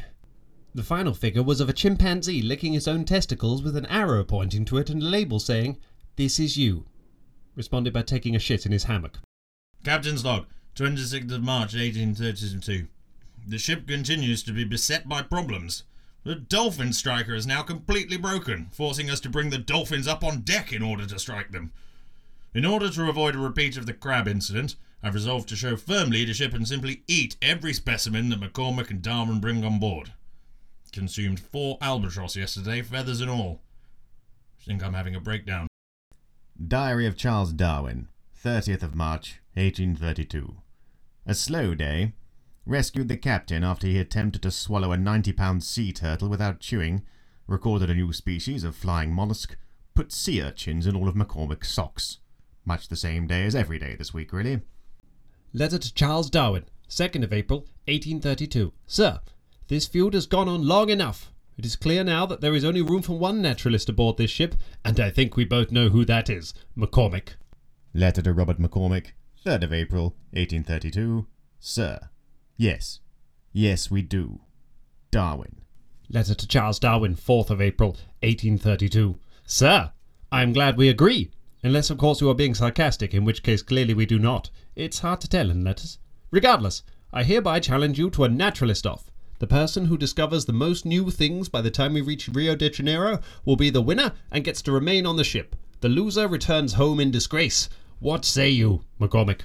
The 0.76 0.82
final 0.82 1.14
figure 1.14 1.42
was 1.42 1.62
of 1.62 1.70
a 1.70 1.72
chimpanzee 1.72 2.42
licking 2.42 2.74
his 2.74 2.86
own 2.86 3.06
testicles 3.06 3.62
with 3.62 3.78
an 3.78 3.86
arrow 3.86 4.22
pointing 4.22 4.66
to 4.66 4.76
it 4.76 4.90
and 4.90 5.02
a 5.02 5.06
label 5.06 5.40
saying, 5.40 5.78
This 6.16 6.38
is 6.38 6.58
you. 6.58 6.84
Responded 7.54 7.94
by 7.94 8.02
taking 8.02 8.36
a 8.36 8.38
shit 8.38 8.66
in 8.66 8.72
his 8.72 8.84
hammock. 8.84 9.16
Captain's 9.84 10.22
log, 10.22 10.44
26th 10.74 11.32
of 11.32 11.42
March, 11.42 11.72
1832. 11.72 12.88
The 13.48 13.56
ship 13.56 13.86
continues 13.88 14.42
to 14.42 14.52
be 14.52 14.64
beset 14.64 15.08
by 15.08 15.22
problems. 15.22 15.84
The 16.24 16.34
dolphin 16.34 16.92
striker 16.92 17.34
is 17.34 17.46
now 17.46 17.62
completely 17.62 18.18
broken, 18.18 18.68
forcing 18.70 19.08
us 19.08 19.20
to 19.20 19.30
bring 19.30 19.48
the 19.48 19.56
dolphins 19.56 20.06
up 20.06 20.22
on 20.22 20.42
deck 20.42 20.74
in 20.74 20.82
order 20.82 21.06
to 21.06 21.18
strike 21.18 21.52
them. 21.52 21.72
In 22.52 22.66
order 22.66 22.90
to 22.90 23.08
avoid 23.08 23.34
a 23.34 23.38
repeat 23.38 23.78
of 23.78 23.86
the 23.86 23.94
crab 23.94 24.28
incident, 24.28 24.76
I've 25.02 25.14
resolved 25.14 25.48
to 25.48 25.56
show 25.56 25.76
firm 25.76 26.10
leadership 26.10 26.52
and 26.52 26.68
simply 26.68 27.02
eat 27.08 27.38
every 27.40 27.72
specimen 27.72 28.28
that 28.28 28.40
McCormick 28.42 28.90
and 28.90 29.00
Darwin 29.00 29.40
bring 29.40 29.64
on 29.64 29.78
board. 29.78 30.12
Consumed 30.96 31.38
four 31.38 31.76
albatross 31.82 32.36
yesterday, 32.36 32.80
feathers 32.80 33.20
and 33.20 33.28
all. 33.28 33.60
Think 34.64 34.82
I'm 34.82 34.94
having 34.94 35.14
a 35.14 35.20
breakdown. 35.20 35.66
Diary 36.66 37.06
of 37.06 37.18
Charles 37.18 37.52
Darwin, 37.52 38.08
30th 38.42 38.82
of 38.82 38.94
March, 38.94 39.42
1832. 39.52 40.56
A 41.26 41.34
slow 41.34 41.74
day. 41.74 42.14
Rescued 42.64 43.08
the 43.08 43.18
captain 43.18 43.62
after 43.62 43.86
he 43.86 43.98
attempted 43.98 44.40
to 44.40 44.50
swallow 44.50 44.90
a 44.90 44.96
90 44.96 45.34
pound 45.34 45.62
sea 45.62 45.92
turtle 45.92 46.30
without 46.30 46.60
chewing. 46.60 47.02
Recorded 47.46 47.90
a 47.90 47.94
new 47.94 48.10
species 48.14 48.64
of 48.64 48.74
flying 48.74 49.12
mollusk. 49.12 49.54
Put 49.94 50.12
sea 50.12 50.40
urchins 50.40 50.86
in 50.86 50.96
all 50.96 51.08
of 51.08 51.14
McCormick's 51.14 51.70
socks. 51.70 52.20
Much 52.64 52.88
the 52.88 52.96
same 52.96 53.26
day 53.26 53.44
as 53.44 53.54
every 53.54 53.78
day 53.78 53.96
this 53.96 54.14
week, 54.14 54.32
really. 54.32 54.62
Letter 55.52 55.76
to 55.76 55.92
Charles 55.92 56.30
Darwin, 56.30 56.64
2nd 56.88 57.22
of 57.22 57.34
April, 57.34 57.66
1832. 57.84 58.72
Sir, 58.86 59.20
this 59.68 59.86
feud 59.86 60.14
has 60.14 60.26
gone 60.26 60.48
on 60.48 60.66
long 60.66 60.90
enough. 60.90 61.32
It 61.58 61.64
is 61.64 61.76
clear 61.76 62.04
now 62.04 62.26
that 62.26 62.40
there 62.40 62.54
is 62.54 62.64
only 62.64 62.82
room 62.82 63.02
for 63.02 63.18
one 63.18 63.40
naturalist 63.40 63.88
aboard 63.88 64.16
this 64.16 64.30
ship, 64.30 64.54
and 64.84 65.00
I 65.00 65.10
think 65.10 65.36
we 65.36 65.44
both 65.44 65.72
know 65.72 65.88
who 65.88 66.04
that 66.04 66.28
is 66.28 66.52
McCormick. 66.76 67.30
Letter 67.94 68.22
to 68.22 68.32
Robert 68.32 68.60
McCormick, 68.60 69.12
3rd 69.44 69.64
of 69.64 69.72
April, 69.72 70.16
1832. 70.32 71.26
Sir. 71.58 71.98
Yes. 72.56 73.00
Yes, 73.52 73.90
we 73.90 74.02
do. 74.02 74.40
Darwin. 75.10 75.62
Letter 76.10 76.34
to 76.34 76.46
Charles 76.46 76.78
Darwin, 76.78 77.16
4th 77.16 77.50
of 77.50 77.60
April, 77.60 77.90
1832. 78.20 79.18
Sir, 79.46 79.92
I 80.30 80.42
am 80.42 80.52
glad 80.52 80.76
we 80.76 80.88
agree. 80.88 81.30
Unless, 81.62 81.90
of 81.90 81.98
course, 81.98 82.20
you 82.20 82.28
are 82.28 82.34
being 82.34 82.54
sarcastic, 82.54 83.14
in 83.14 83.24
which 83.24 83.42
case 83.42 83.62
clearly 83.62 83.94
we 83.94 84.06
do 84.06 84.18
not. 84.18 84.50
It's 84.74 85.00
hard 85.00 85.20
to 85.22 85.28
tell 85.28 85.50
in 85.50 85.64
letters. 85.64 85.98
Regardless, 86.30 86.82
I 87.12 87.24
hereby 87.24 87.60
challenge 87.60 87.98
you 87.98 88.10
to 88.10 88.24
a 88.24 88.28
naturalist 88.28 88.86
off. 88.86 89.10
The 89.38 89.46
person 89.46 89.86
who 89.86 89.98
discovers 89.98 90.46
the 90.46 90.52
most 90.52 90.86
new 90.86 91.10
things 91.10 91.48
by 91.48 91.60
the 91.60 91.70
time 91.70 91.92
we 91.92 92.00
reach 92.00 92.28
Rio 92.28 92.56
de 92.56 92.70
Janeiro 92.70 93.20
will 93.44 93.56
be 93.56 93.68
the 93.68 93.82
winner 93.82 94.12
and 94.30 94.44
gets 94.44 94.62
to 94.62 94.72
remain 94.72 95.04
on 95.04 95.16
the 95.16 95.24
ship. 95.24 95.54
The 95.80 95.90
loser 95.90 96.26
returns 96.26 96.74
home 96.74 97.00
in 97.00 97.10
disgrace. 97.10 97.68
What 98.00 98.24
say 98.24 98.48
you, 98.48 98.82
McCormick? 98.98 99.42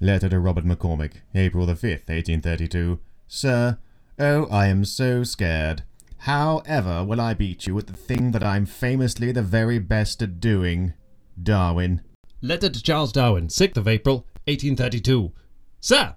Letter 0.00 0.28
to 0.28 0.38
Robert 0.38 0.64
McCormick, 0.64 1.22
April 1.34 1.66
the 1.66 1.74
5th, 1.74 2.08
1832. 2.08 3.00
Sir, 3.26 3.78
oh, 4.18 4.44
I 4.46 4.66
am 4.66 4.84
so 4.84 5.24
scared. 5.24 5.82
How 6.18 6.62
ever 6.64 7.02
will 7.02 7.20
I 7.20 7.34
beat 7.34 7.66
you 7.66 7.76
at 7.78 7.88
the 7.88 7.94
thing 7.94 8.30
that 8.30 8.44
I'm 8.44 8.64
famously 8.64 9.32
the 9.32 9.42
very 9.42 9.78
best 9.78 10.22
at 10.22 10.38
doing? 10.38 10.94
Darwin. 11.42 12.02
Letter 12.40 12.68
to 12.68 12.82
Charles 12.82 13.12
Darwin, 13.12 13.48
6th 13.48 13.76
of 13.76 13.88
April, 13.88 14.26
1832. 14.44 15.32
Sir! 15.80 16.14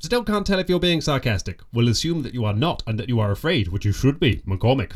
Still 0.00 0.24
can't 0.24 0.46
tell 0.46 0.58
if 0.58 0.68
you're 0.70 0.80
being 0.80 1.02
sarcastic. 1.02 1.60
We'll 1.74 1.88
assume 1.88 2.22
that 2.22 2.32
you 2.32 2.46
are 2.46 2.54
not 2.54 2.82
and 2.86 2.98
that 2.98 3.10
you 3.10 3.20
are 3.20 3.30
afraid, 3.30 3.68
which 3.68 3.84
you 3.84 3.92
should 3.92 4.18
be, 4.18 4.36
McCormick. 4.38 4.92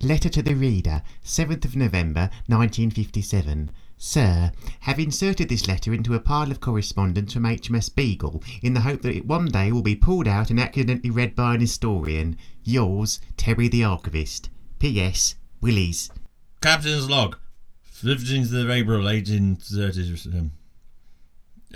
Letter 0.00 0.30
to 0.30 0.42
the 0.42 0.54
Reader, 0.54 1.02
7th 1.22 1.66
of 1.66 1.76
November, 1.76 2.30
1957. 2.46 3.70
Sir, 3.98 4.50
have 4.80 4.98
inserted 4.98 5.50
this 5.50 5.68
letter 5.68 5.92
into 5.92 6.14
a 6.14 6.18
pile 6.18 6.50
of 6.50 6.60
correspondence 6.60 7.34
from 7.34 7.44
HMS 7.44 7.94
Beagle 7.94 8.42
in 8.62 8.72
the 8.72 8.80
hope 8.80 9.02
that 9.02 9.14
it 9.14 9.26
one 9.26 9.46
day 9.46 9.70
will 9.70 9.82
be 9.82 9.94
pulled 9.94 10.26
out 10.26 10.48
and 10.50 10.58
accidentally 10.58 11.10
read 11.10 11.36
by 11.36 11.54
an 11.54 11.60
historian. 11.60 12.36
Yours, 12.64 13.20
Terry 13.36 13.68
the 13.68 13.84
Archivist. 13.84 14.48
P.S. 14.78 15.36
Willies. 15.60 16.10
Captain's 16.62 17.08
log, 17.08 17.36
15th 17.94 18.52
of 18.58 18.70
April, 18.70 19.04
1830. 19.04 20.38
um, 20.38 20.52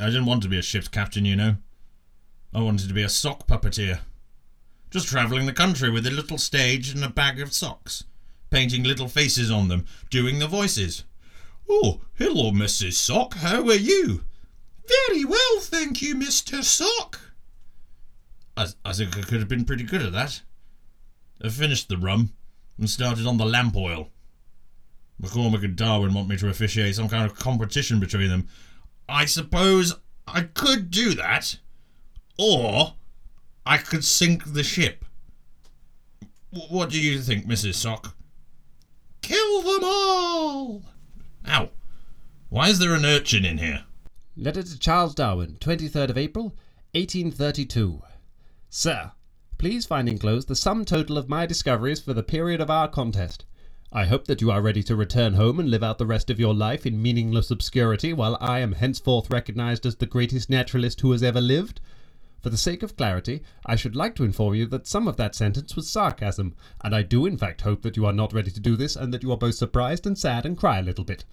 I 0.01 0.07
didn't 0.07 0.27
want 0.27 0.43
to 0.43 0.49
be 0.49 0.59
a 0.59 0.63
ship's 0.63 0.89
captain, 0.89 1.27
you 1.27 1.37
know. 1.37 1.57
I 2.57 2.61
wanted 2.61 2.89
to 2.89 2.95
be 2.95 3.03
a 3.03 3.11
sock 3.11 3.47
puppeteer. 3.47 3.99
Just 4.91 5.09
travelling 5.09 5.45
the 5.45 5.53
country 5.53 5.91
with 5.91 6.07
a 6.07 6.11
little 6.11 6.39
stage 6.39 6.89
and 6.89 7.05
a 7.05 7.11
bag 7.11 7.39
of 7.39 7.53
socks, 7.53 8.05
painting 8.49 8.83
little 8.83 9.09
faces 9.09 9.51
on 9.51 9.69
them, 9.69 9.85
doing 10.09 10.39
the 10.39 10.47
voices. 10.47 11.05
Oh, 11.69 12.01
hello, 12.15 12.53
Mrs. 12.53 12.95
Sock, 12.95 13.35
how 13.35 13.69
are 13.69 13.75
you? 13.75 14.25
Very 14.89 15.23
well, 15.23 15.61
thank 15.61 16.01
you, 16.01 16.15
Mr. 16.15 16.65
Sock. 16.65 17.21
I, 18.57 18.69
I 18.87 18.95
think 18.95 19.19
I 19.19 19.21
could 19.21 19.41
have 19.41 19.49
been 19.49 19.67
pretty 19.67 19.85
good 19.85 20.01
at 20.01 20.13
that. 20.13 20.41
I 21.45 21.51
finished 21.51 21.91
the 21.91 21.99
rum 21.99 22.33
and 22.79 22.89
started 22.89 23.27
on 23.27 23.37
the 23.37 23.45
lamp 23.45 23.77
oil. 23.77 24.09
McCormick 25.21 25.63
and 25.63 25.77
Darwin 25.77 26.15
want 26.15 26.29
me 26.29 26.39
to 26.39 26.49
officiate 26.49 26.95
some 26.95 27.11
kind 27.11 27.31
of 27.31 27.39
competition 27.39 28.01
between 28.01 28.31
them. 28.31 28.49
I 29.11 29.27
suppose 29.27 29.95
I 30.27 30.45
could 30.45 30.91
do 30.91 31.13
that, 31.17 31.59
or 32.39 32.95
I 33.65 33.79
could 33.79 34.05
sink 34.05 34.53
the 34.53 34.63
ship. 34.63 35.05
What 36.51 36.91
do 36.91 37.01
you 37.01 37.21
think, 37.21 37.47
Mrs. 37.47 37.75
Sock? 37.75 38.17
Kill 39.23 39.63
them 39.63 39.85
all! 39.85 40.83
Ow. 41.49 41.71
Why 42.49 42.69
is 42.69 42.79
there 42.79 42.95
an 42.95 43.05
urchin 43.05 43.45
in 43.45 43.59
here? 43.59 43.85
Letter 44.37 44.63
to 44.63 44.79
Charles 44.79 45.15
Darwin, 45.15 45.57
23rd 45.61 46.11
of 46.11 46.19
April, 46.19 46.55
1832. 46.93 48.03
Sir, 48.69 49.13
please 49.59 49.87
find 49.87 50.09
enclosed 50.09 50.49
the 50.49 50.55
sum 50.55 50.85
total 50.85 51.19
of 51.19 51.29
my 51.29 51.47
discoveries 51.47 52.01
for 52.01 52.15
the 52.15 52.23
period 52.23 52.61
of 52.61 52.71
our 52.71 52.89
contest. 52.89 53.45
I 53.93 54.05
hope 54.05 54.27
that 54.27 54.41
you 54.41 54.51
are 54.51 54.61
ready 54.61 54.83
to 54.85 54.97
return 54.97 55.35
home 55.35 55.59
and 55.59 55.71
live 55.71 55.83
out 55.83 55.99
the 55.99 56.07
rest 56.07 56.31
of 56.31 56.39
your 56.39 56.55
life 56.55 56.85
in 56.85 57.01
meaningless 57.01 57.51
obscurity, 57.51 58.13
while 58.13 58.37
I 58.41 58.61
am 58.61 58.73
henceforth 58.73 59.31
recognized 59.31 59.87
as 59.87 59.97
the 59.97 60.07
greatest 60.07 60.51
naturalist 60.51 61.01
who 61.01 61.13
has 61.13 61.23
ever 61.23 61.41
lived. 61.41 61.81
For 62.43 62.51
the 62.51 62.57
sake 62.57 62.83
of 62.83 62.97
clarity, 62.97 63.43
I 63.65 63.77
should 63.77 63.97
like 63.97 64.15
to 64.17 64.25
inform 64.25 64.55
you 64.55 64.67
that 64.67 64.87
some 64.87 65.09
of 65.09 65.17
that 65.17 65.35
sentence 65.35 65.75
was 65.75 65.91
sarcasm, 65.91 66.55
and 66.83 66.95
I 66.95 67.03
do 67.03 67.27
in 67.27 67.37
fact 67.37 67.63
hope 67.63 67.83
that 67.83 67.97
you 67.97 68.07
are 68.07 68.13
not 68.13 68.33
ready 68.33 68.51
to 68.51 68.61
do 68.61 68.77
this, 68.77 68.97
and 68.97 69.13
that 69.13 69.23
you 69.23 69.33
are 69.33 69.37
both 69.37 69.55
surprised 69.55 70.07
and 70.07 70.17
sad 70.17 70.47
and 70.47 70.57
cry 70.57 70.79
a 70.79 70.83
little 70.83 71.05
bit. 71.05 71.25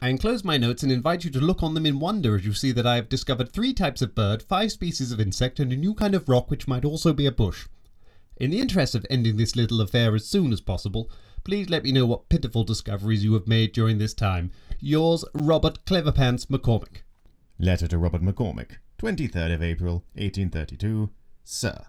I 0.00 0.10
enclose 0.10 0.44
my 0.44 0.58
notes 0.58 0.82
and 0.82 0.92
invite 0.92 1.24
you 1.24 1.30
to 1.30 1.40
look 1.40 1.62
on 1.62 1.74
them 1.74 1.86
in 1.86 2.00
wonder 2.00 2.36
as 2.36 2.44
you 2.44 2.52
see 2.52 2.70
that 2.72 2.86
I 2.86 2.96
have 2.96 3.08
discovered 3.08 3.50
three 3.50 3.72
types 3.72 4.02
of 4.02 4.14
bird, 4.14 4.42
five 4.42 4.70
species 4.72 5.10
of 5.10 5.20
insect, 5.20 5.58
and 5.58 5.72
a 5.72 5.76
new 5.76 5.94
kind 5.94 6.14
of 6.14 6.28
rock 6.28 6.50
which 6.50 6.68
might 6.68 6.84
also 6.84 7.12
be 7.12 7.26
a 7.26 7.32
bush. 7.32 7.66
In 8.36 8.50
the 8.50 8.60
interest 8.60 8.94
of 8.94 9.06
ending 9.08 9.38
this 9.38 9.56
little 9.56 9.80
affair 9.80 10.14
as 10.14 10.26
soon 10.26 10.52
as 10.52 10.60
possible, 10.60 11.10
please 11.44 11.70
let 11.70 11.84
me 11.84 11.92
know 11.92 12.04
what 12.04 12.28
pitiful 12.28 12.64
discoveries 12.64 13.24
you 13.24 13.32
have 13.32 13.46
made 13.46 13.72
during 13.72 13.96
this 13.96 14.12
time. 14.12 14.50
Yours, 14.80 15.24
Robert 15.32 15.84
Cleverpants 15.86 16.46
McCormick. 16.46 17.02
Letter 17.58 17.88
to 17.88 17.96
Robert 17.96 18.20
McCormick, 18.20 18.76
23rd 18.98 19.54
of 19.54 19.62
April, 19.62 20.04
1832. 20.14 21.10
Sir, 21.44 21.86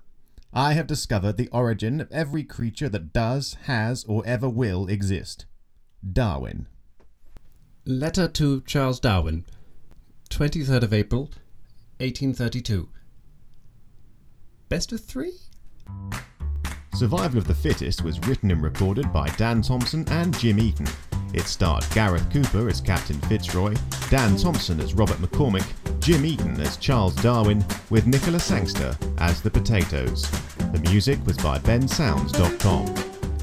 I 0.54 0.74
have 0.74 0.88
discovered 0.88 1.38
the 1.38 1.50
origin 1.50 2.02
of 2.02 2.12
every 2.12 2.44
creature 2.44 2.90
that 2.90 3.14
does, 3.14 3.56
has, 3.64 4.04
or 4.06 4.24
ever 4.26 4.50
will 4.50 4.88
exist. 4.88 5.46
Darwin. 6.12 6.68
Letter 7.86 8.28
to 8.28 8.62
Charles 8.62 9.00
Darwin, 9.00 9.46
23rd 10.30 10.84
of 10.84 10.94
April, 10.94 11.24
1832. 12.00 12.90
Best 14.68 14.92
of 14.92 15.00
three? 15.00 15.34
Survival 16.94 17.38
of 17.38 17.48
the 17.48 17.56
Fittest 17.56 18.04
was 18.04 18.20
written 18.28 18.52
and 18.52 18.62
recorded 18.62 19.14
by 19.14 19.30
Dan 19.38 19.62
Thompson 19.62 20.06
and 20.10 20.38
Jim 20.38 20.60
Eaton. 20.60 20.88
It 21.34 21.46
starred 21.46 21.86
Gareth 21.94 22.32
Cooper 22.32 22.70
as 22.70 22.82
Captain 22.82 23.20
Fitzroy, 23.22 23.76
Dan 24.10 24.38
Thompson 24.38 24.80
as 24.80 24.94
Robert 24.94 25.18
McCormick, 25.18 25.68
Jim 26.00 26.26
Eaton 26.26 26.60
as 26.62 26.78
Charles 26.78 27.16
Darwin, 27.16 27.64
with 27.90 28.08
Nicola 28.08 28.40
Sangster 28.40 28.98
as 29.18 29.42
the 29.42 29.52
Potatoes. 29.52 30.30
The 30.72 30.80
music 30.90 31.20
was 31.26 31.38
by 31.38 31.60
bensounds.com. 31.60 32.94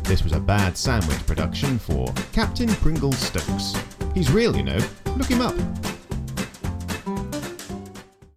This 0.05 0.23
was 0.23 0.33
a 0.33 0.41
bad 0.41 0.76
sandwich 0.76 1.26
production 1.26 1.79
for 1.79 2.12
Captain 2.33 2.69
Pringle 2.69 3.12
Stokes. 3.12 3.75
He's 4.14 4.31
real, 4.31 4.57
you 4.57 4.62
know. 4.62 4.79
Look 5.17 5.29
him 5.29 5.41
up. 5.41 5.55